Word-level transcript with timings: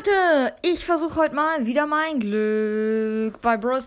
Leute, 0.00 0.54
ich 0.62 0.86
versuche 0.86 1.16
heute 1.16 1.34
mal 1.34 1.66
wieder 1.66 1.86
mein 1.86 2.20
Glück 2.20 3.38
bei 3.42 3.58
Brawl. 3.58 3.82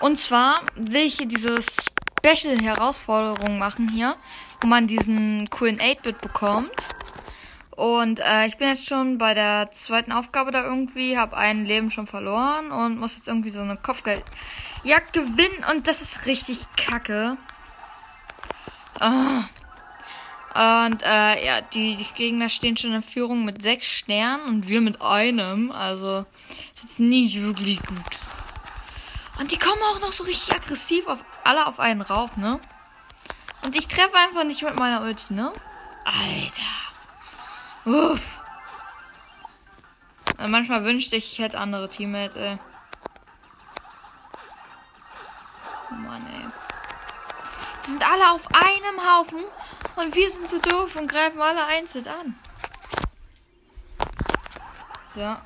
Und 0.00 0.20
zwar 0.20 0.60
will 0.74 1.06
ich 1.06 1.16
hier 1.16 1.26
diese 1.26 1.58
Special-Herausforderung 1.62 3.58
machen 3.58 3.88
hier, 3.88 4.14
wo 4.60 4.66
man 4.66 4.86
diesen 4.86 5.48
coolen 5.48 5.78
8-Bit 5.78 6.20
bekommt. 6.20 6.74
Und 7.70 8.20
äh, 8.20 8.44
ich 8.44 8.58
bin 8.58 8.68
jetzt 8.68 8.86
schon 8.86 9.16
bei 9.16 9.32
der 9.32 9.70
zweiten 9.70 10.12
Aufgabe 10.12 10.50
da 10.50 10.64
irgendwie, 10.64 11.16
habe 11.16 11.34
ein 11.34 11.64
Leben 11.64 11.90
schon 11.90 12.06
verloren 12.06 12.72
und 12.72 12.98
muss 12.98 13.16
jetzt 13.16 13.28
irgendwie 13.28 13.52
so 13.52 13.60
eine 13.60 13.78
Kopfgeldjagd 13.78 15.14
gewinnen 15.14 15.64
und 15.70 15.88
das 15.88 16.02
ist 16.02 16.26
richtig 16.26 16.66
kacke. 16.76 17.38
Ah. 19.00 19.44
Und 20.54 21.02
äh, 21.02 21.46
ja, 21.46 21.62
die, 21.62 22.06
Gegner 22.14 22.50
stehen 22.50 22.76
schon 22.76 22.92
in 22.92 23.02
Führung 23.02 23.44
mit 23.44 23.62
sechs 23.62 23.86
Sternen 23.86 24.44
und 24.46 24.68
wir 24.68 24.82
mit 24.82 25.00
einem. 25.00 25.72
Also 25.72 26.26
ist 26.74 26.82
jetzt 26.84 27.00
nicht 27.00 27.40
wirklich 27.40 27.80
gut. 27.82 28.18
Und 29.38 29.50
die 29.50 29.58
kommen 29.58 29.80
auch 29.90 30.00
noch 30.00 30.12
so 30.12 30.24
richtig 30.24 30.54
aggressiv 30.54 31.06
auf 31.06 31.20
alle 31.44 31.66
auf 31.66 31.80
einen 31.80 32.02
rauf, 32.02 32.36
ne? 32.36 32.60
Und 33.64 33.76
ich 33.76 33.86
treffe 33.86 34.16
einfach 34.16 34.44
nicht 34.44 34.62
mit 34.62 34.78
meiner 34.78 35.02
Ulti, 35.02 35.32
ne? 35.32 35.52
Alter. 36.04 36.82
Uff. 37.84 38.38
Also 40.36 40.50
manchmal 40.50 40.84
wünschte 40.84 41.16
ich, 41.16 41.32
ich 41.32 41.38
hätte 41.38 41.58
andere 41.58 41.88
Teammates, 41.88 42.36
ey. 42.36 42.58
Mann, 45.90 46.26
ey. 46.26 46.31
Die 47.86 47.90
sind 47.90 48.08
alle 48.08 48.30
auf 48.32 48.46
einem 48.52 49.00
Haufen 49.00 49.40
und 49.96 50.14
wir 50.14 50.30
sind 50.30 50.48
so 50.48 50.58
doof 50.58 50.94
und 50.96 51.08
greifen 51.08 51.40
alle 51.40 51.64
einzeln 51.64 52.06
an. 52.06 52.34
So. 55.14 55.36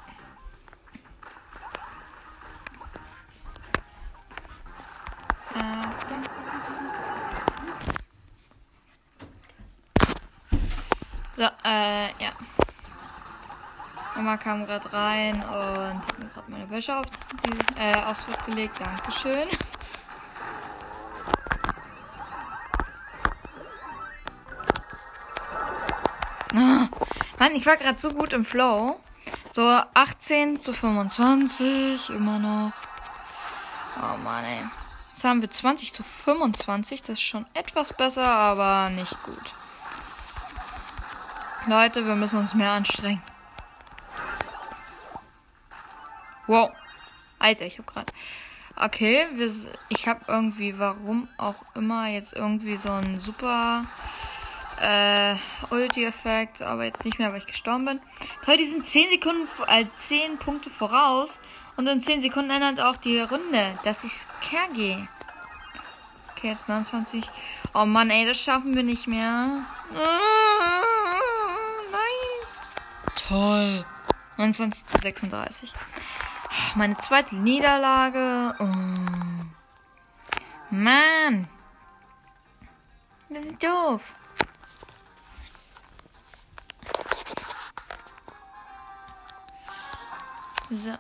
So, 11.37 11.43
äh, 11.65 12.07
ja. 12.25 12.33
Mama 14.15 14.39
kam 14.39 14.65
gerade 14.65 14.91
rein 14.91 15.35
und 15.35 16.07
hat 16.07 16.19
mir 16.19 16.27
gerade 16.29 16.51
meine 16.51 16.71
Wäsche 16.71 16.97
auf 16.97 17.05
die, 17.45 17.79
äh, 17.79 17.93
gelegt. 18.47 18.81
Dankeschön. 18.81 19.49
Mann, 27.47 27.55
ich 27.55 27.65
war 27.65 27.77
gerade 27.77 27.97
so 28.01 28.13
gut 28.13 28.33
im 28.33 28.45
Flow. 28.45 28.99
So 29.53 29.63
18 29.63 30.61
zu 30.61 30.73
25, 30.73 32.11
immer 32.11 32.41
noch. 32.41 32.73
Oh 33.99 34.17
Mann, 34.19 34.45
ey. 34.45 34.65
Jetzt 35.13 35.23
haben 35.23 35.41
wir 35.43 35.49
20 35.49 35.95
zu 35.95 36.03
25. 36.03 37.03
Das 37.03 37.11
ist 37.11 37.23
schon 37.23 37.47
etwas 37.55 37.93
besser, 37.93 38.27
aber 38.27 38.91
nicht 38.91 39.23
gut. 39.23 39.55
Leute, 41.69 42.05
wir 42.05 42.17
müssen 42.17 42.41
uns 42.41 42.53
mehr 42.53 42.73
anstrengen. 42.73 43.23
Wow. 46.49 46.73
Alter, 47.39 47.67
ich 47.67 47.79
hab 47.79 47.87
grad. 47.87 48.13
Okay, 48.75 49.25
wir, 49.35 49.49
ich 49.89 50.09
habe 50.09 50.21
irgendwie, 50.27 50.81
warum 50.81 51.29
auch 51.39 51.63
immer, 51.77 52.09
jetzt 52.09 52.33
irgendwie 52.33 52.75
so 52.75 52.91
ein 52.91 53.21
super 53.21 53.85
äh, 54.81 55.35
Ulti-Effekt, 55.71 56.63
aber 56.63 56.85
jetzt 56.85 57.05
nicht 57.05 57.19
mehr, 57.19 57.31
weil 57.33 57.39
ich 57.39 57.47
gestorben 57.47 57.85
bin. 57.85 58.01
Toll, 58.45 58.57
die 58.57 58.67
sind 58.67 58.87
10 58.87 59.11
Sekunden, 59.11 59.49
äh, 59.67 59.85
10 59.97 60.39
Punkte 60.39 60.71
voraus. 60.71 61.41
Und 61.77 61.87
in 61.87 62.01
10 62.01 62.21
Sekunden 62.21 62.51
ändert 62.51 62.81
auch 62.81 62.97
die 62.97 63.21
Runde. 63.21 63.79
Das 63.85 64.03
ist 64.05 64.29
Kerge. 64.41 65.09
Okay, 66.33 66.49
jetzt 66.49 66.69
29. 66.69 67.25
Oh 67.75 67.85
Mann, 67.85 68.11
ey, 68.11 68.27
das 68.27 68.41
schaffen 68.43 68.75
wir 68.75 68.83
nicht 68.83 69.07
mehr. 69.07 69.65
Ah, 69.95 70.73
nein. 71.93 73.15
Toll. 73.29 73.85
29 74.37 74.87
zu 74.87 74.99
36. 74.99 75.73
Meine 76.75 76.97
zweite 76.99 77.37
Niederlage. 77.37 78.55
Oh. 78.59 78.65
Mann. 80.71 81.49
Das 83.29 83.45
ist 83.45 83.63
doof. 83.63 84.16
So. 90.77 90.91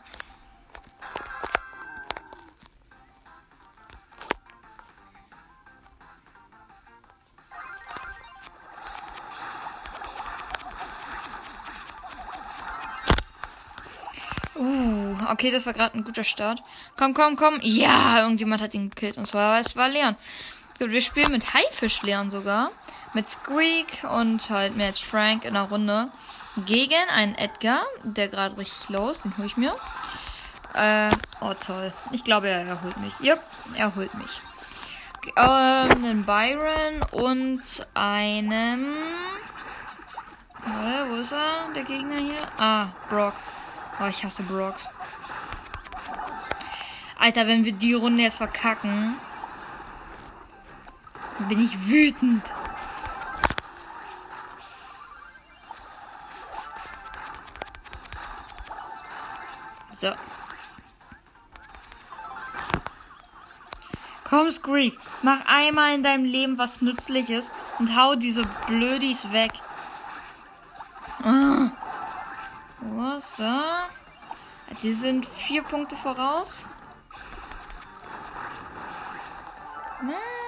Uh, 14.59 15.15
okay, 15.31 15.51
das 15.51 15.67
war 15.67 15.75
gerade 15.75 15.99
ein 15.99 16.05
guter 16.05 16.25
Start. 16.25 16.63
Komm, 16.97 17.13
komm, 17.13 17.37
komm. 17.37 17.61
Ja, 17.61 18.23
irgendjemand 18.23 18.63
hat 18.63 18.73
ihn 18.73 18.89
gekillt. 18.89 19.19
Und 19.19 19.27
zwar, 19.27 19.61
es 19.61 19.77
war 19.77 19.91
Leon. 19.91 20.17
Gut, 20.79 20.91
wir 20.91 21.03
spielen 21.03 21.33
mit 21.33 21.53
Haifisch 21.53 22.01
Leon 22.01 22.31
sogar. 22.31 22.71
Mit 23.13 23.29
Squeak 23.29 24.05
und 24.11 24.49
halt 24.49 24.75
mit 24.75 24.97
Frank 24.97 25.45
in 25.45 25.53
der 25.53 25.65
Runde. 25.65 26.11
Gegen 26.65 27.09
einen 27.15 27.35
Edgar, 27.35 27.85
der 28.03 28.29
gerade 28.29 28.57
richtig 28.57 28.89
los. 28.89 29.21
Den 29.21 29.37
hole 29.37 29.47
ich 29.47 29.57
mir. 29.57 29.73
Äh, 30.75 31.11
oh 31.41 31.55
toll. 31.55 31.93
Ich 32.13 32.25
glaube, 32.25 32.49
er, 32.49 32.67
er 32.67 32.83
holt 32.83 32.97
mich. 32.97 33.21
Yep, 33.21 33.43
er 33.75 33.95
holt 33.95 34.15
mich. 34.15 34.41
Ähm, 35.37 35.91
einen 35.91 36.25
Byron 36.25 37.03
und 37.11 37.63
einen. 37.95 38.97
Äh, 40.65 41.11
wo 41.11 41.17
ist 41.17 41.33
er? 41.33 41.73
Der 41.75 41.85
Gegner 41.85 42.17
hier? 42.17 42.49
Ah, 42.59 42.89
Brock. 43.11 43.35
Oh, 44.01 44.07
ich 44.07 44.25
hasse 44.25 44.43
Brocks. 44.43 44.87
Alter, 47.19 47.47
wenn 47.47 47.65
wir 47.65 47.73
die 47.73 47.95
Runde 47.95 48.23
jetzt 48.23 48.37
verkacken, 48.37 49.17
bin 51.49 51.65
ich 51.65 51.87
wütend. 51.87 52.45
So. 59.99 60.13
Komm, 64.25 64.51
Squeak. 64.51 64.99
Mach 65.23 65.41
einmal 65.47 65.95
in 65.95 66.03
deinem 66.03 66.27
Leben 66.27 66.59
was 66.59 66.83
Nützliches 66.83 67.51
und 67.79 67.97
hau 67.97 68.15
diese 68.15 68.45
Blödis 68.67 69.33
weg. 69.33 69.53
Ah. 71.23 71.71
Oh, 72.83 73.19
so. 73.21 73.63
Die 74.83 74.93
sind 74.93 75.25
vier 75.27 75.63
Punkte 75.63 75.97
voraus. 75.97 76.67
Mann. 80.03 80.46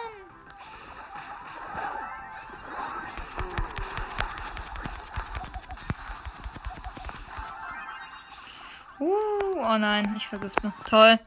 Nein, 9.78 10.15
ich 10.16 10.27
vergifte. 10.27 10.72
Toll. 10.89 11.19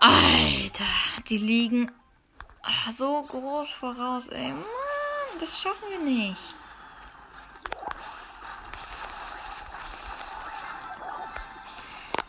Alter, 0.00 0.84
die 1.28 1.38
liegen 1.38 1.90
ach, 2.62 2.90
so 2.90 3.22
groß 3.22 3.70
voraus, 3.70 4.28
ey. 4.28 4.52
Mann, 4.52 4.64
das 5.40 5.60
schaffen 5.60 5.88
wir 5.90 5.98
nicht. 5.98 6.54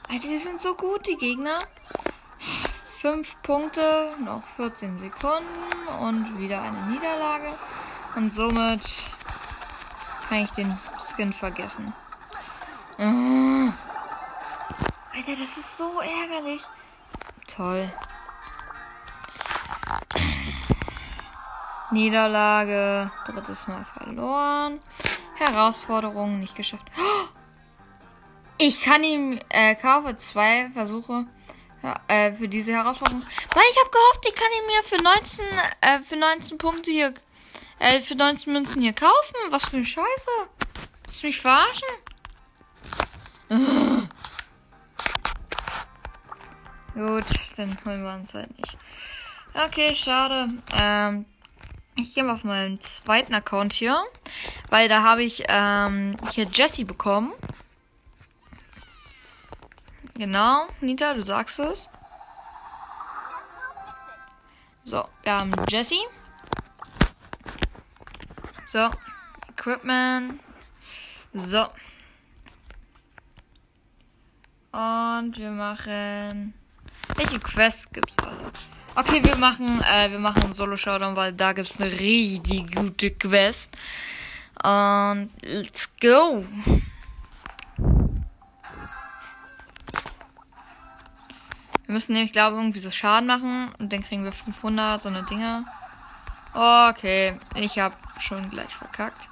Alter, 0.09 0.27
die 0.27 0.39
sind 0.39 0.61
so 0.61 0.73
gut, 0.75 1.05
die 1.07 1.17
Gegner. 1.17 1.59
Fünf 2.99 3.41
Punkte, 3.43 4.15
noch 4.19 4.43
14 4.57 4.97
Sekunden 4.97 5.87
und 6.01 6.39
wieder 6.39 6.61
eine 6.61 6.81
Niederlage. 6.87 7.55
Und 8.15 8.33
somit 8.33 9.11
kann 10.27 10.39
ich 10.39 10.51
den 10.51 10.77
Skin 10.99 11.31
vergessen. 11.31 11.93
Oh. 12.97 13.88
Alter, 15.19 15.31
das 15.31 15.57
ist 15.57 15.77
so 15.77 15.99
ärgerlich. 15.99 16.61
Toll. 17.53 17.91
Niederlage. 21.91 23.11
Drittes 23.25 23.67
Mal 23.67 23.83
verloren. 23.83 24.79
Herausforderung 25.35 26.39
nicht 26.39 26.55
geschafft. 26.55 26.89
Ich 28.61 28.81
kann 28.81 29.05
ihm 29.05 29.39
äh, 29.47 29.73
kaufe 29.75 30.17
zwei 30.17 30.69
Versuche 30.73 31.25
äh, 32.09 32.33
für 32.33 32.49
diese 32.49 32.73
Herausforderung. 32.73 33.21
Weil 33.21 33.63
ich 33.71 33.79
habe 33.79 33.89
gehofft, 33.89 34.25
ich 34.27 34.35
kann 34.35 34.51
ihn 34.59 34.67
mir 34.67 34.83
für 34.83 35.01
19 35.01 35.45
äh, 35.79 35.99
für 35.99 36.17
19 36.17 36.57
Punkte 36.57 36.91
hier 36.91 37.13
äh, 37.79 38.01
für 38.01 38.15
19 38.15 38.51
Münzen 38.51 38.81
hier 38.81 38.91
kaufen. 38.91 39.35
Was 39.49 39.63
für 39.63 39.77
eine 39.77 39.85
Scheiße. 39.85 40.31
Willst 41.05 41.23
du 41.23 41.27
mich 41.27 41.39
verarschen? 41.39 41.87
Gut, 46.99 47.23
dann 47.55 47.77
holen 47.85 48.03
wir 48.03 48.13
uns 48.13 48.33
halt 48.33 48.57
nicht. 48.57 48.77
Okay, 49.53 49.95
schade. 49.95 50.49
Ähm, 50.77 51.25
ich 51.95 52.13
gehe 52.13 52.25
mal 52.25 52.33
auf 52.33 52.43
meinen 52.43 52.81
zweiten 52.81 53.33
Account 53.33 53.71
hier, 53.71 53.97
weil 54.69 54.89
da 54.89 55.01
habe 55.01 55.23
ich 55.23 55.45
ähm, 55.47 56.17
hier 56.31 56.45
Jessie 56.51 56.83
bekommen. 56.83 57.31
Genau, 60.15 60.67
Nita, 60.81 61.13
du 61.13 61.23
sagst 61.23 61.59
es. 61.59 61.87
So, 64.83 65.07
wir 65.23 65.35
haben 65.35 65.53
Jessie. 65.69 66.03
So, 68.65 68.89
Equipment. 69.47 70.41
So. 71.33 71.61
Und 74.73 75.37
wir 75.37 75.51
machen. 75.51 76.53
Welche 77.19 77.39
Quests 77.41 77.91
gibt's 77.91 78.15
alle? 78.23 78.49
Okay, 78.95 79.21
wir 79.21 79.35
machen, 79.35 79.81
äh, 79.81 80.09
wir 80.09 80.19
machen 80.19 80.53
Solo 80.53 80.77
Showdown, 80.77 81.17
weil 81.17 81.33
da 81.33 81.51
gibt's 81.51 81.77
eine 81.77 81.91
richtig 81.91 82.73
gute 82.73 83.11
Quest. 83.11 83.77
Und 84.63 85.29
let's 85.41 85.89
go. 85.99 86.45
Wir 91.85 91.93
müssen 91.93 92.13
nämlich, 92.13 92.31
glaube 92.31 92.55
ich, 92.55 92.61
irgendwie 92.61 92.79
so 92.79 92.89
Schaden 92.89 93.27
machen 93.27 93.67
und 93.79 93.91
dann 93.91 94.01
kriegen 94.01 94.23
wir 94.23 94.31
500, 94.31 95.01
so 95.01 95.09
eine 95.09 95.23
Dinger. 95.23 95.65
Okay, 96.53 97.37
ich 97.55 97.79
habe 97.79 97.95
schon 98.21 98.49
gleich 98.49 98.73
verkackt. 98.73 99.27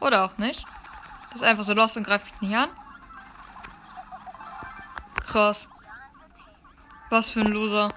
Oder 0.00 0.24
auch 0.24 0.38
nicht. 0.38 0.64
Das 1.32 1.42
ist 1.42 1.46
einfach 1.46 1.64
so 1.64 1.74
los 1.74 1.98
und 1.98 2.04
greift 2.04 2.32
mich 2.40 2.48
nicht 2.48 2.56
an. 2.56 2.70
Krass. 5.26 5.68
Was 7.10 7.28
für 7.28 7.40
ein 7.40 7.52
Loser. 7.52 7.92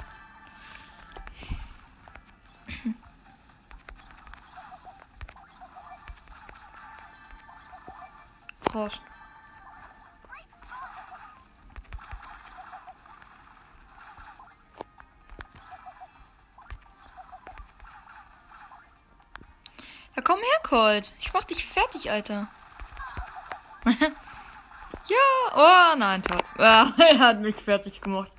Krass. 8.71 8.99
Ja, 20.15 20.21
komm 20.23 20.39
her, 20.39 20.59
Colt. 20.63 21.13
Ich 21.19 21.33
mach 21.33 21.43
dich 21.43 21.65
fertig, 21.65 22.11
Alter. 22.11 22.47
ja, 23.85 25.17
oh 25.55 25.95
nein, 25.97 26.21
toll. 26.23 26.37
Ja, 26.59 26.91
er 26.97 27.19
hat 27.19 27.39
mich 27.39 27.55
fertig 27.55 28.01
gemacht. 28.01 28.31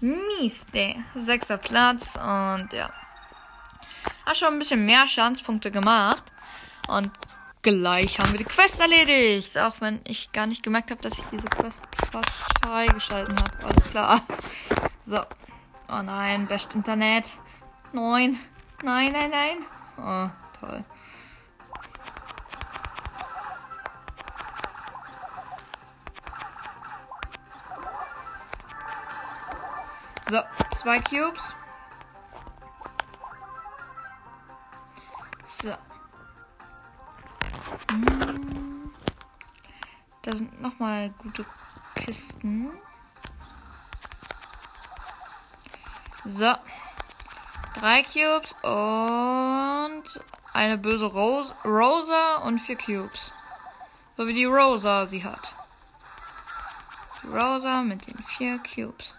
Mies, 0.00 0.64
der. 0.72 0.94
Sechster 1.14 1.58
Platz 1.58 2.16
und 2.16 2.72
ja. 2.72 2.90
Hat 4.24 4.36
schon 4.36 4.54
ein 4.54 4.58
bisschen 4.58 4.86
mehr 4.86 5.06
Schadenspunkte 5.06 5.70
gemacht. 5.70 6.24
Und 6.88 7.10
gleich 7.62 8.18
haben 8.18 8.32
wir 8.32 8.38
die 8.38 8.44
Quest 8.44 8.80
erledigt. 8.80 9.58
Auch 9.58 9.80
wenn 9.80 10.00
ich 10.04 10.32
gar 10.32 10.46
nicht 10.46 10.62
gemerkt 10.62 10.90
habe, 10.90 11.02
dass 11.02 11.18
ich 11.18 11.24
diese 11.24 11.48
Quest 11.48 11.80
fast 12.10 12.30
freigeschalten 12.62 13.36
habe. 13.36 13.64
Alles 13.64 13.90
klar. 13.90 14.22
So. 15.06 15.20
Oh 15.88 16.02
nein, 16.02 16.46
Best 16.46 16.74
Internet. 16.74 17.28
Nein. 17.92 18.38
Nein, 18.82 19.12
nein, 19.12 19.30
nein. 19.30 19.56
Oh, 19.98 20.30
toll. 20.60 20.84
So, 30.30 30.40
zwei 30.76 31.00
Cubes. 31.00 31.54
So. 35.60 35.74
Hm. 37.90 38.92
Da 40.22 40.32
sind 40.36 40.62
nochmal 40.62 41.10
gute 41.18 41.44
Kisten. 41.96 42.70
So. 46.24 46.54
Drei 47.74 48.04
Cubes 48.04 48.52
und 48.62 50.04
eine 50.52 50.78
böse 50.78 51.06
Rose, 51.06 51.52
Rosa 51.64 52.36
und 52.44 52.60
vier 52.60 52.76
Cubes. 52.76 53.34
So 54.16 54.28
wie 54.28 54.34
die 54.34 54.44
Rosa 54.44 55.06
sie 55.06 55.24
hat. 55.24 55.56
Rosa 57.24 57.82
mit 57.82 58.06
den 58.06 58.22
vier 58.22 58.60
Cubes. 58.60 59.14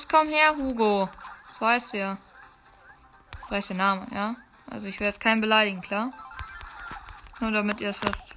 Los, 0.00 0.08
komm 0.08 0.28
her, 0.28 0.56
Hugo. 0.56 1.10
So 1.58 1.66
heißt 1.66 1.92
du 1.92 1.98
ja. 1.98 2.16
So 3.50 3.60
der 3.60 3.76
Name, 3.76 4.06
ja? 4.14 4.34
Also 4.70 4.88
ich 4.88 4.94
werde 4.98 5.10
jetzt 5.10 5.20
keinen 5.20 5.42
beleidigen, 5.42 5.82
klar? 5.82 6.10
Nur 7.38 7.50
damit 7.50 7.82
ihr 7.82 7.90
es 7.90 8.02
wisst. 8.02 8.34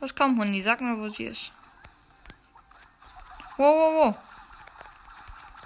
Los, 0.00 0.12
komm, 0.12 0.40
Hundi, 0.40 0.60
sag 0.60 0.80
mir, 0.80 0.98
wo 0.98 1.08
sie 1.08 1.26
ist. 1.26 1.52
Wo, 3.56 3.62
wo, 3.62 4.16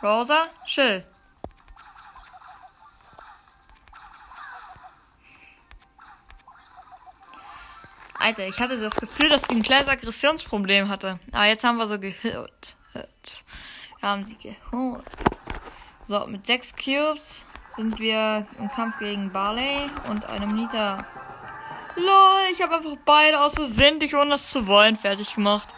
wo? 0.03 0.07
Rosa, 0.07 0.49
chill. 0.67 1.07
Alter, 8.19 8.47
ich 8.47 8.61
hatte 8.61 8.79
das 8.79 8.97
Gefühl, 8.97 9.31
dass 9.31 9.45
sie 9.45 9.55
ein 9.55 9.63
kleines 9.63 9.89
Aggressionsproblem 9.89 10.91
hatte. 10.91 11.19
Aber 11.33 11.47
jetzt 11.47 11.65
haben 11.65 11.79
wir 11.79 11.87
so 11.87 11.99
gehört. 11.99 12.77
Haben 14.05 14.27
sie 14.27 14.37
geholt. 14.37 15.03
So, 16.09 16.27
mit 16.27 16.47
sechs 16.47 16.75
Cubes 16.77 17.47
sind 17.75 17.99
wir 17.99 18.47
im 18.59 18.69
Kampf 18.69 18.99
gegen 18.99 19.33
Barley 19.33 19.89
und 20.11 20.27
einem 20.27 20.55
Nita. 20.55 21.07
Lol, 21.97 22.41
ich 22.53 22.61
habe 22.61 22.77
einfach 22.77 22.99
beide 23.07 23.41
aus 23.41 23.55
Versehen, 23.55 23.99
dich 24.01 24.15
ohne 24.15 24.33
das 24.33 24.51
zu 24.51 24.67
wollen, 24.67 24.97
fertig 24.97 25.35
gemacht. 25.35 25.75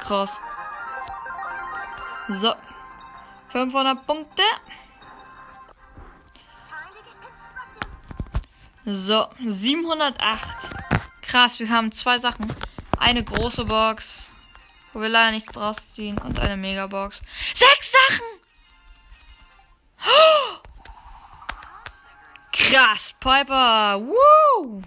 Krass. 0.00 0.40
So. 2.30 2.52
500 3.50 4.06
Punkte. 4.08 4.42
So, 8.84 9.26
708. 9.38 10.42
Krass, 11.22 11.60
wir 11.60 11.70
haben 11.70 11.92
zwei 11.92 12.18
Sachen. 12.18 12.52
Eine 12.98 13.22
große 13.22 13.64
Box, 13.66 14.31
wo 14.92 15.00
wir 15.00 15.08
leider 15.08 15.32
nichts 15.32 15.52
draus 15.52 15.92
ziehen, 15.94 16.18
und 16.18 16.38
eine 16.38 16.56
Megabox. 16.56 17.22
Sechs 17.54 17.92
Sachen! 17.92 18.26
Oh! 20.04 20.58
Krass, 22.52 23.14
Piper. 23.18 24.00
Woo! 24.00 24.82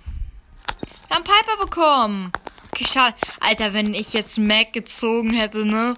Wir 1.08 1.16
haben 1.16 1.24
Piper 1.24 1.58
bekommen. 1.58 2.32
Okay, 2.72 2.86
schade. 2.86 3.16
Alter, 3.40 3.74
wenn 3.74 3.94
ich 3.94 4.14
jetzt 4.14 4.38
Mac 4.38 4.74
gezogen 4.74 5.34
hätte, 5.34 5.66
ne? 5.66 5.96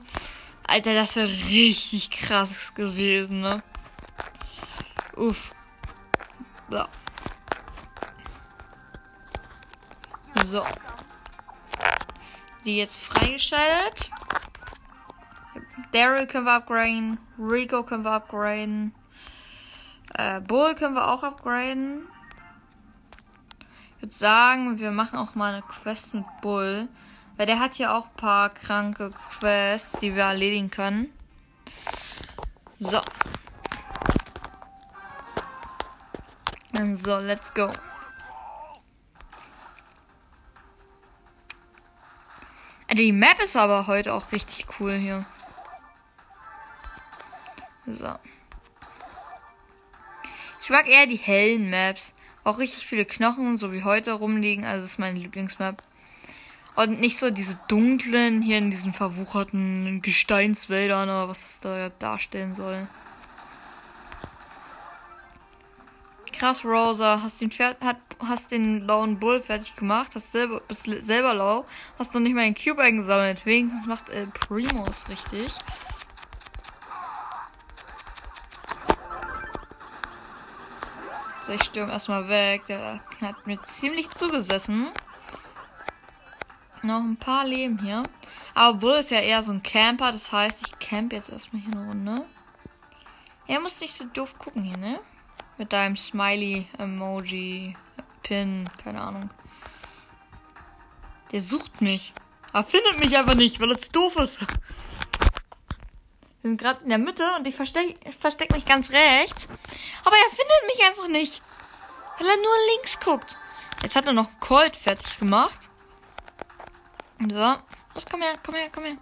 Alter, 0.67 0.93
das 0.93 1.15
wäre 1.15 1.29
richtig 1.29 2.11
krass 2.11 2.73
gewesen, 2.75 3.41
ne? 3.41 3.63
Uff. 5.15 5.51
So. 6.69 6.85
So. 10.45 10.65
Die 12.67 12.75
jetzt 12.75 12.99
freigeschaltet. 12.99 14.11
Daryl 15.93 16.27
können 16.27 16.43
wir 16.43 16.55
upgraden. 16.55 17.17
Rico 17.39 17.83
können 17.83 18.03
wir 18.03 18.11
upgraden. 18.11 18.93
Äh, 20.13 20.41
Bull 20.41 20.75
können 20.75 20.93
wir 20.93 21.07
auch 21.07 21.23
upgraden. 21.23 22.01
Ich 23.95 24.01
würde 24.03 24.13
sagen, 24.13 24.79
wir 24.79 24.91
machen 24.91 25.17
auch 25.17 25.33
mal 25.33 25.53
eine 25.53 25.61
Quest 25.61 26.13
mit 26.13 26.25
Bull. 26.41 26.89
Weil 27.37 27.45
der 27.45 27.61
hat 27.61 27.75
hier 27.75 27.93
auch 27.93 28.07
ein 28.07 28.17
paar 28.17 28.49
kranke 28.49 29.11
Quests, 29.11 29.93
die 30.01 30.13
wir 30.13 30.23
erledigen 30.23 30.69
können. 30.69 31.07
So. 32.79 32.99
So, 36.95 37.19
let's 37.19 37.53
go. 37.53 37.71
Die 42.97 43.11
Map 43.11 43.39
ist 43.39 43.55
aber 43.55 43.85
heute 43.85 44.11
auch 44.15 44.31
richtig 44.31 44.65
cool 44.79 44.95
hier. 44.95 45.23
So. 47.85 48.09
Ich 50.63 50.71
mag 50.71 50.89
eher 50.89 51.05
die 51.05 51.15
hellen 51.15 51.69
Maps. 51.69 52.15
Auch 52.43 52.57
richtig 52.57 52.87
viele 52.87 53.05
Knochen, 53.05 53.59
so 53.59 53.71
wie 53.71 53.83
heute 53.83 54.13
rumliegen. 54.13 54.65
Also 54.65 54.81
das 54.81 54.93
ist 54.93 54.97
meine 54.97 55.19
Lieblingsmap. 55.19 55.83
Und 56.75 56.99
nicht 56.99 57.19
so 57.19 57.29
diese 57.29 57.59
dunklen, 57.67 58.41
hier 58.41 58.57
in 58.57 58.71
diesen 58.71 58.93
verwucherten 58.93 60.01
Gesteinswäldern 60.01 61.07
oder 61.07 61.29
was 61.29 61.43
das 61.43 61.59
da 61.59 61.89
darstellen 61.89 62.55
soll. 62.55 62.89
Krass, 66.37 66.63
Rosa. 66.63 67.21
Hast 67.23 67.41
den 67.41 67.49
Pferd, 67.49 67.81
hat 67.81 67.97
hast 68.19 68.51
den 68.51 68.85
Lone 68.85 69.15
Bull 69.15 69.41
fertig 69.41 69.75
gemacht, 69.75 70.11
hast 70.15 70.31
selber, 70.31 70.61
bist 70.61 70.85
selber 70.85 71.33
low, 71.33 71.65
hast 71.97 72.13
noch 72.13 72.21
nicht 72.21 72.35
mal 72.35 72.43
den 72.43 72.55
Cube 72.55 72.81
eingesammelt. 72.81 73.45
Wenigstens 73.45 73.87
macht 73.87 74.09
El 74.09 74.27
Primus 74.27 75.07
richtig. 75.09 75.53
So, 81.43 81.53
ich 81.53 81.63
stürme 81.63 81.91
erstmal 81.91 82.27
weg. 82.27 82.65
Der 82.65 83.01
hat 83.21 83.47
mir 83.47 83.61
ziemlich 83.63 84.09
zugesessen. 84.11 84.91
Noch 86.83 86.99
ein 86.99 87.17
paar 87.17 87.45
Leben 87.45 87.79
hier. 87.79 88.03
Aber 88.53 88.77
Bull 88.77 88.95
ist 88.95 89.11
ja 89.11 89.21
eher 89.21 89.41
so 89.41 89.51
ein 89.51 89.63
Camper, 89.63 90.11
das 90.11 90.31
heißt, 90.31 90.67
ich 90.67 90.79
camp 90.79 91.13
jetzt 91.13 91.29
erstmal 91.29 91.61
hier 91.61 91.73
eine 91.73 91.87
Runde. 91.87 92.25
Er 93.47 93.59
muss 93.59 93.79
nicht 93.81 93.95
so 93.95 94.05
doof 94.05 94.37
gucken 94.37 94.63
hier, 94.63 94.77
ne? 94.77 94.99
Mit 95.57 95.73
deinem 95.73 95.97
Smiley-Emoji, 95.97 97.75
Pin, 98.23 98.69
keine 98.83 99.01
Ahnung. 99.01 99.29
Der 101.31 101.41
sucht 101.41 101.81
mich. 101.81 102.13
Aber 102.53 102.67
findet 102.67 102.99
mich 102.99 103.17
einfach 103.17 103.35
nicht, 103.35 103.59
weil 103.59 103.71
es 103.71 103.89
doof 103.89 104.15
ist. 104.17 104.41
Wir 104.41 104.47
sind 106.41 106.61
gerade 106.61 106.83
in 106.83 106.89
der 106.89 106.97
Mitte 106.97 107.25
und 107.37 107.47
ich 107.47 107.55
verstecke 107.55 108.11
versteck 108.13 108.51
mich 108.51 108.65
ganz 108.65 108.91
rechts. 108.91 109.47
Aber 110.03 110.15
er 110.15 110.29
findet 110.29 110.67
mich 110.67 110.85
einfach 110.85 111.07
nicht. 111.07 111.41
Weil 112.17 112.27
er 112.27 112.37
nur 112.37 112.75
links 112.75 112.99
guckt. 112.99 113.37
Jetzt 113.81 113.95
hat 113.95 114.05
er 114.05 114.13
noch 114.13 114.39
Colt 114.39 114.75
fertig 114.75 115.17
gemacht. 115.19 115.69
So. 117.19 117.55
Los, 117.93 118.05
komm 118.09 118.21
her, 118.21 118.37
komm 118.43 118.55
her, 118.55 118.69
komm 118.71 118.85
her. 118.85 118.97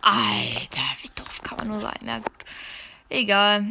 Alter, 0.00 0.80
wie 1.02 1.10
doof 1.14 1.42
kann 1.42 1.58
man 1.58 1.68
nur 1.68 1.80
sein. 1.80 1.98
Na 2.02 2.18
gut. 2.18 2.32
Egal. 3.08 3.66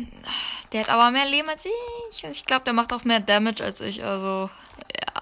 Der 0.72 0.82
hat 0.82 0.90
aber 0.90 1.12
mehr 1.12 1.26
Leben 1.26 1.50
als 1.50 1.66
ich. 1.66 2.24
Ich 2.24 2.46
glaube, 2.46 2.66
der 2.66 2.74
macht 2.74 2.92
auch 2.92 3.04
mehr 3.04 3.20
Damage 3.20 3.64
als 3.64 3.82
ich. 3.82 4.04
Also, 4.04 4.50
ja. 4.94 5.22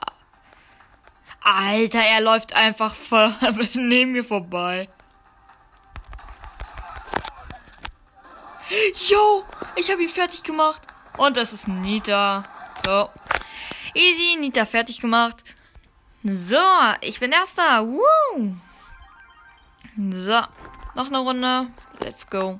Alter, 1.42 2.02
er 2.02 2.22
läuft 2.22 2.54
einfach 2.56 2.96
neben 3.74 4.14
mir 4.14 4.24
vorbei. 4.24 4.90
Yo, 9.08 9.46
ich 9.76 9.92
habe 9.92 10.02
ihn 10.02 10.10
fertig 10.10 10.42
gemacht. 10.44 10.82
Und 11.18 11.38
das 11.38 11.54
ist 11.54 11.68
Nita. 11.68 12.44
So. 12.84 13.10
Easy, 13.94 14.38
Nita 14.40 14.66
fertig 14.66 15.00
gemacht. 15.00 15.44
So, 16.24 16.58
ich 17.02 17.20
bin 17.20 17.32
erster. 17.32 17.86
Woo. 17.86 18.56
So, 19.96 20.42
noch 20.96 21.08
eine 21.08 21.20
Runde. 21.20 21.68
Let's 22.00 22.28
go. 22.28 22.60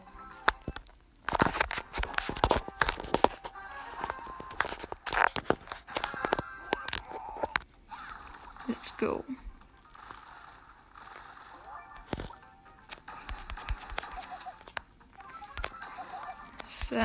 So. 16.90 16.96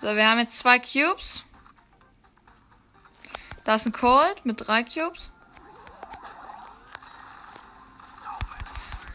So, 0.00 0.16
wir 0.16 0.28
haben 0.28 0.40
jetzt 0.40 0.58
zwei 0.58 0.80
Cubes. 0.80 1.44
Da 3.62 3.76
ist 3.76 3.86
ein 3.86 3.92
Cold 3.92 4.44
mit 4.44 4.66
drei 4.66 4.82
Cubes. 4.82 5.30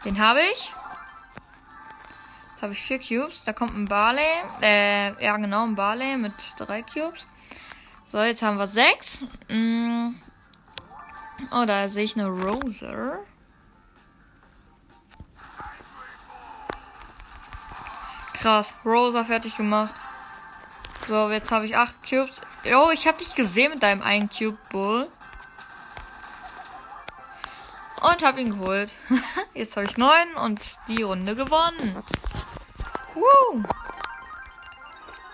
Den 0.06 0.18
habe 0.18 0.40
ich. 0.40 0.72
Jetzt 2.52 2.62
habe 2.62 2.72
ich 2.72 2.80
vier 2.80 2.98
Cubes. 2.98 3.44
Da 3.44 3.52
kommt 3.52 3.76
ein 3.76 3.88
Barley. 3.88 4.22
Äh, 4.62 5.22
ja 5.22 5.36
genau, 5.36 5.64
ein 5.64 5.74
Barley 5.74 6.16
mit 6.16 6.32
drei 6.56 6.80
Cubes. 6.82 7.26
So, 8.06 8.22
jetzt 8.22 8.40
haben 8.40 8.56
wir 8.56 8.68
sechs. 8.68 9.20
Mm. 9.50 10.14
Oh, 11.50 11.66
da 11.66 11.90
sehe 11.90 12.04
ich 12.04 12.16
eine 12.16 12.30
Roser. 12.30 13.18
Krass, 18.42 18.74
Rosa 18.84 19.22
fertig 19.22 19.56
gemacht. 19.56 19.94
So, 21.06 21.30
jetzt 21.30 21.52
habe 21.52 21.64
ich 21.64 21.76
acht 21.76 21.96
Cubes. 22.02 22.40
Jo, 22.64 22.90
ich 22.92 23.06
habe 23.06 23.18
dich 23.18 23.36
gesehen 23.36 23.70
mit 23.70 23.84
deinem 23.84 24.02
einen 24.02 24.28
Cube 24.28 24.58
Bull. 24.70 25.08
Und 28.00 28.24
habe 28.24 28.40
ihn 28.40 28.58
geholt. 28.58 28.92
jetzt 29.54 29.76
habe 29.76 29.86
ich 29.86 29.96
neun 29.96 30.34
und 30.42 30.60
die 30.88 31.02
Runde 31.02 31.36
gewonnen. 31.36 32.02
Woo! 33.14 33.62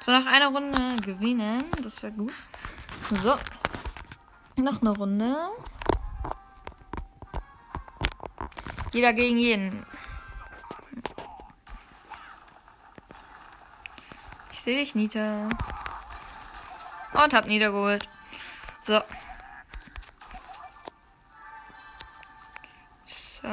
So, 0.04 0.10
nach 0.12 0.26
einer 0.26 0.48
Runde 0.48 0.96
gewinnen. 1.02 1.64
Das 1.82 2.02
wäre 2.02 2.12
gut. 2.12 2.34
So. 3.22 3.38
Noch 4.56 4.82
eine 4.82 4.90
Runde. 4.90 5.34
Jeder 8.92 9.14
gegen 9.14 9.38
jeden. 9.38 9.86
Sehe 14.68 14.76
dich, 14.76 14.94
Nita. 14.94 15.48
Und 17.14 17.32
hab 17.32 17.46
niedergeholt. 17.46 18.06
So. 18.82 19.00
So. 23.06 23.48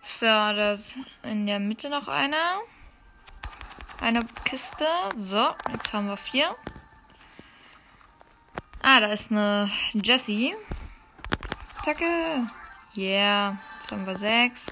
So, 0.00 0.26
da 0.26 0.72
ist 0.72 0.96
in 1.24 1.46
der 1.46 1.60
Mitte 1.60 1.90
noch 1.90 2.08
einer. 2.08 2.60
Eine 4.00 4.24
Kiste. 4.46 4.86
So, 5.18 5.54
jetzt 5.70 5.92
haben 5.92 6.06
wir 6.06 6.16
vier. 6.16 6.56
Ah, 8.80 9.00
da 9.00 9.08
ist 9.08 9.30
eine 9.30 9.70
Jessie. 9.92 10.56
Attacke. 11.82 12.46
Yeah, 12.96 13.56
jetzt 13.74 13.90
haben 13.90 14.06
wir 14.06 14.16
sechs. 14.16 14.66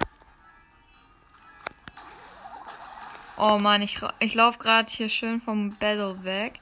Oh 3.36 3.58
Mann, 3.58 3.82
ich, 3.82 3.98
ich 4.20 4.34
laufe 4.36 4.60
gerade 4.60 4.88
hier 4.88 5.08
schön 5.08 5.40
vom 5.40 5.74
Battle 5.74 6.22
weg. 6.22 6.60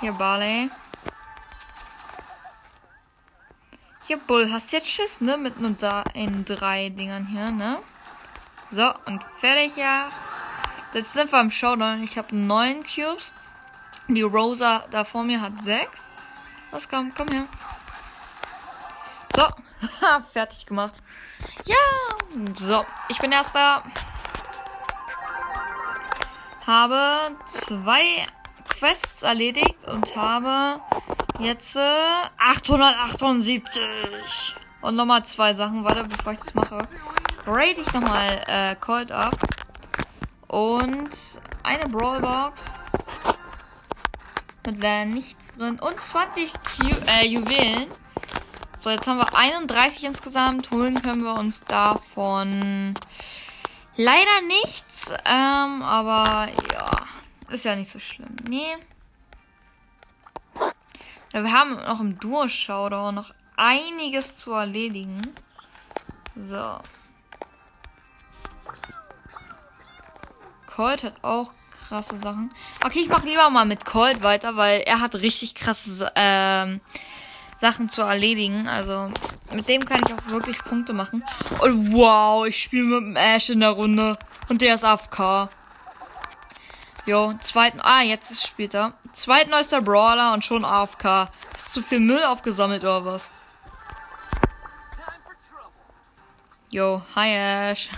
Hier, 0.00 0.12
Barley. 0.12 0.70
Hier, 4.08 4.16
Bull, 4.16 4.50
hast 4.52 4.72
jetzt 4.72 4.88
Schiss, 4.88 5.20
ne? 5.20 5.36
Mit 5.36 5.60
nur 5.60 5.70
da 5.70 6.02
in 6.14 6.44
drei 6.44 6.88
Dingern 6.88 7.26
hier, 7.26 7.52
ne? 7.52 7.78
So, 8.72 8.92
und 9.06 9.22
fertig, 9.38 9.76
ja. 9.76 10.10
Jetzt 10.94 11.12
sind 11.12 11.30
wir 11.30 11.40
im 11.40 11.52
Showdown. 11.52 12.02
Ich 12.02 12.18
habe 12.18 12.34
neun 12.34 12.82
Cubes. 12.82 13.32
Die 14.08 14.22
Rosa 14.22 14.84
da 14.90 15.04
vor 15.04 15.22
mir 15.22 15.40
hat 15.40 15.62
sechs. 15.62 16.10
Los, 16.72 16.88
komm, 16.88 17.14
komm 17.14 17.28
her. 17.28 17.46
So, 19.36 19.48
fertig 20.32 20.66
gemacht. 20.66 20.94
Ja, 21.64 21.74
so, 22.54 22.84
ich 23.08 23.18
bin 23.18 23.32
erster. 23.32 23.82
Habe 26.66 27.36
zwei 27.46 28.26
Quests 28.68 29.22
erledigt 29.22 29.84
und 29.86 30.16
habe 30.16 30.80
Jetzt 31.38 31.76
äh, 31.76 31.80
878. 32.38 34.54
Und 34.82 34.94
nochmal 34.94 35.24
zwei 35.24 35.54
Sachen 35.54 35.82
weiter, 35.84 36.04
bevor 36.04 36.32
ich 36.32 36.38
das 36.38 36.54
mache. 36.54 36.86
Raid 37.44 37.78
ich 37.78 37.92
nochmal 37.92 38.40
äh, 38.46 38.76
Cold 38.76 39.10
Up. 39.10 39.36
Und 40.46 41.10
eine 41.64 41.88
Brawlbox. 41.88 42.66
Mit 44.64 44.80
leider 44.80 45.06
nichts 45.06 45.56
drin. 45.56 45.80
Und 45.80 46.00
20 46.00 46.52
Q 46.52 46.86
äh, 47.08 47.26
Juwelen. 47.26 47.90
So, 48.84 48.90
jetzt 48.90 49.06
haben 49.06 49.16
wir 49.16 49.34
31 49.34 50.04
insgesamt. 50.04 50.70
Holen 50.70 51.00
können 51.00 51.24
wir 51.24 51.32
uns 51.36 51.64
davon 51.64 52.92
leider 53.96 54.42
nichts. 54.46 55.10
Ähm, 55.24 55.82
aber 55.82 56.52
ja, 56.70 56.90
ist 57.48 57.64
ja 57.64 57.76
nicht 57.76 57.90
so 57.90 57.98
schlimm. 57.98 58.36
Nee. 58.46 58.76
Ja, 61.32 61.42
wir 61.42 61.50
haben 61.50 61.76
noch 61.76 61.98
im 61.98 62.18
Duo-Showdown 62.18 63.14
noch 63.14 63.32
einiges 63.56 64.40
zu 64.40 64.52
erledigen. 64.52 65.32
So. 66.36 66.78
Colt 70.66 71.04
hat 71.04 71.14
auch 71.24 71.54
krasse 71.88 72.18
Sachen. 72.18 72.54
Okay, 72.84 73.00
ich 73.00 73.08
mache 73.08 73.26
lieber 73.26 73.48
mal 73.48 73.64
mit 73.64 73.86
Colt 73.86 74.22
weiter, 74.22 74.56
weil 74.56 74.82
er 74.82 75.00
hat 75.00 75.14
richtig 75.14 75.54
krasse 75.54 76.12
ähm, 76.16 76.82
Sachen 77.60 77.88
zu 77.88 78.02
erledigen. 78.02 78.68
Also 78.68 79.10
mit 79.52 79.68
dem 79.68 79.84
kann 79.84 80.00
ich 80.06 80.14
auch 80.14 80.26
wirklich 80.26 80.58
Punkte 80.58 80.92
machen. 80.92 81.24
Und 81.60 81.92
wow, 81.92 82.46
ich 82.46 82.62
spiele 82.62 82.84
mit 82.84 83.00
dem 83.00 83.16
Ash 83.16 83.50
in 83.50 83.60
der 83.60 83.70
Runde. 83.70 84.18
Und 84.48 84.60
der 84.60 84.74
ist 84.74 84.84
AFK. 84.84 85.48
Jo, 87.06 87.32
zweiten. 87.40 87.80
Ah, 87.80 88.02
jetzt 88.02 88.30
ist 88.30 88.46
später. 88.46 88.94
Zweitneuester 89.12 89.82
Brawler 89.82 90.32
und 90.32 90.44
schon 90.44 90.64
AFK. 90.64 91.28
Hast 91.54 91.76
du 91.76 91.82
viel 91.82 92.00
Müll 92.00 92.24
aufgesammelt 92.24 92.82
oder 92.82 93.04
was? 93.04 93.30
Yo, 96.70 97.02
hi 97.14 97.34
Ash. 97.34 97.90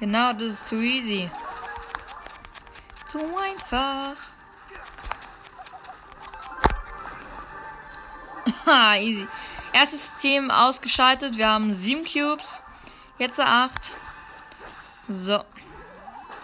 Genau, 0.00 0.32
das 0.32 0.48
ist 0.48 0.68
zu 0.68 0.76
easy. 0.76 1.30
Zu 3.06 3.18
einfach. 3.18 4.16
Ha, 8.66 8.96
easy. 8.98 9.28
Erstes 9.72 10.10
System 10.10 10.50
ausgeschaltet. 10.50 11.36
Wir 11.36 11.48
haben 11.48 11.72
sieben 11.74 12.04
Cubes. 12.04 12.62
Jetzt 13.18 13.38
acht. 13.38 13.96
So. 15.08 15.44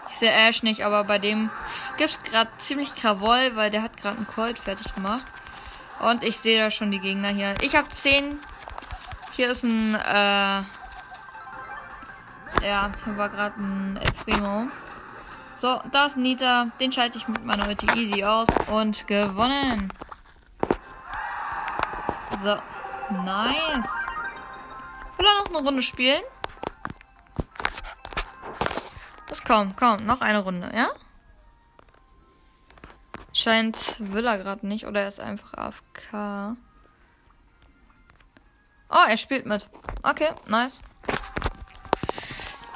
Ich 0.09 0.15
sehe 0.17 0.31
Ash 0.31 0.61
nicht, 0.63 0.85
aber 0.85 1.03
bei 1.03 1.17
dem 1.17 1.49
gibt 1.97 2.11
es 2.11 2.21
gerade 2.23 2.51
ziemlich 2.59 2.95
Krawall, 2.95 3.55
weil 3.55 3.71
der 3.71 3.81
hat 3.81 3.97
gerade 3.97 4.17
einen 4.17 4.27
Colt 4.27 4.59
fertig 4.59 4.93
gemacht. 4.93 5.25
Und 5.99 6.23
ich 6.23 6.37
sehe 6.37 6.59
da 6.59 6.69
schon 6.69 6.91
die 6.91 6.99
Gegner 6.99 7.29
hier. 7.29 7.55
Ich 7.61 7.75
habe 7.75 7.87
zehn. 7.89 8.39
Hier 9.31 9.49
ist 9.49 9.63
ein, 9.63 9.95
äh, 9.95 10.63
ja, 12.63 12.91
hier 13.03 13.17
war 13.17 13.29
gerade 13.29 13.59
ein 13.59 13.97
El 13.97 14.11
Primo. 14.23 14.67
So, 15.57 15.81
da 15.91 16.05
ist 16.05 16.17
Nita. 16.17 16.67
Den 16.79 16.91
schalte 16.91 17.17
ich 17.17 17.27
mit 17.27 17.43
meiner 17.43 17.67
Ulti 17.67 17.87
easy 17.95 18.23
aus. 18.23 18.47
Und 18.67 19.07
gewonnen. 19.07 19.91
So. 22.43 22.57
Nice. 23.23 23.89
Will 25.17 25.25
er 25.25 25.43
noch 25.43 25.49
eine 25.49 25.67
Runde 25.67 25.81
spielen? 25.81 26.21
Das 29.27 29.43
komm, 29.43 29.75
komm, 29.75 30.05
noch 30.05 30.21
eine 30.21 30.39
Runde, 30.39 30.71
ja? 30.75 30.89
Scheint 33.33 33.95
will 33.99 34.25
er 34.25 34.37
gerade 34.37 34.65
nicht 34.67 34.87
oder 34.87 35.01
er 35.01 35.07
ist 35.07 35.19
einfach 35.19 35.53
AFK. 35.53 36.57
Oh, 38.89 39.05
er 39.07 39.17
spielt 39.17 39.45
mit. 39.45 39.69
Okay, 40.03 40.29
nice. 40.47 40.79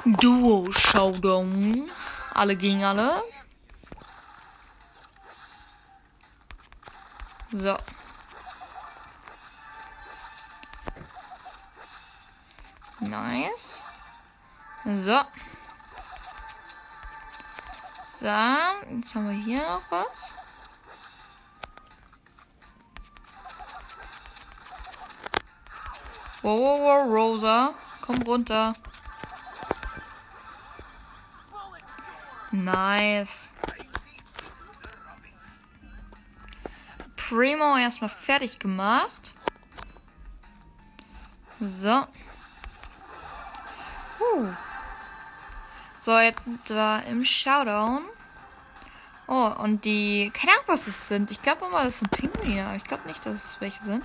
Duo 0.04 0.72
Showdown. 0.72 1.88
Alle 2.34 2.56
gegen 2.56 2.82
alle. 2.84 3.22
So. 7.52 7.76
Nice. 12.98 13.84
So. 14.84 15.20
So, 18.08 18.26
jetzt 18.26 19.14
haben 19.14 19.28
wir 19.28 19.44
hier 19.44 19.62
noch 19.68 19.82
was. 19.90 20.34
Wow, 26.42 26.58
wow, 26.58 26.80
wow, 26.80 27.12
Rosa. 27.12 27.74
Komm 28.00 28.22
runter. 28.22 28.74
Nice. 32.64 33.54
Primo 37.16 37.76
erstmal 37.76 38.10
fertig 38.10 38.58
gemacht. 38.58 39.34
So. 41.60 42.06
Uh. 44.20 44.48
So, 46.00 46.18
jetzt 46.18 46.44
sind 46.44 46.68
wir 46.68 47.04
im 47.08 47.24
Showdown. 47.24 48.02
Oh, 49.28 49.50
und 49.62 49.84
die. 49.84 50.30
Keine 50.34 50.52
Ahnung, 50.52 50.64
was 50.66 50.88
es 50.88 51.08
sind. 51.08 51.30
Ich 51.30 51.40
glaube 51.40 51.66
immer, 51.66 51.84
das 51.84 52.00
sind 52.00 52.10
Pinguine, 52.10 52.66
aber 52.66 52.76
ich 52.76 52.84
glaube 52.84 53.06
nicht, 53.06 53.24
dass 53.24 53.34
es 53.34 53.56
welche 53.60 53.82
sind. 53.84 54.04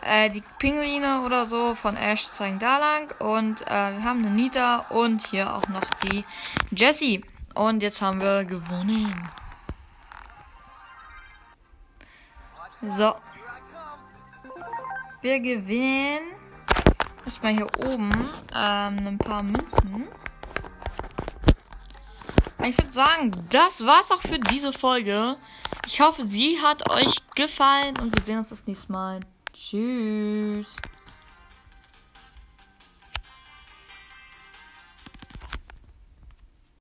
Äh, 0.00 0.30
die 0.30 0.42
Pinguine 0.58 1.22
oder 1.22 1.46
so 1.46 1.74
von 1.74 1.96
Ash 1.96 2.30
zeigen 2.30 2.58
da 2.58 2.78
lang. 2.78 3.12
Und 3.18 3.62
äh, 3.62 3.66
wir 3.66 4.04
haben 4.04 4.24
eine 4.24 4.30
Nita 4.30 4.86
und 4.90 5.26
hier 5.26 5.54
auch 5.54 5.68
noch 5.68 5.84
die 6.04 6.24
Jessie. 6.70 7.24
Und 7.54 7.82
jetzt 7.82 8.02
haben 8.02 8.20
wir 8.20 8.44
gewonnen. 8.44 9.12
So. 12.82 13.14
Wir 15.22 15.40
gewinnen. 15.40 16.34
Erstmal 17.24 17.54
hier 17.54 17.68
oben 17.78 18.12
ähm, 18.54 19.06
ein 19.06 19.18
paar 19.18 19.42
Münzen. 19.42 20.08
Ich 22.62 22.76
würde 22.76 22.92
sagen, 22.92 23.32
das 23.50 23.84
war's 23.86 24.10
auch 24.10 24.20
für 24.20 24.38
diese 24.38 24.72
Folge. 24.72 25.36
Ich 25.86 26.00
hoffe, 26.00 26.24
sie 26.24 26.60
hat 26.60 26.90
euch 26.90 27.16
gefallen 27.34 27.98
und 27.98 28.14
wir 28.16 28.22
sehen 28.22 28.38
uns 28.38 28.50
das 28.50 28.66
nächste 28.66 28.92
Mal. 28.92 29.20
Tschüss. 29.52 30.76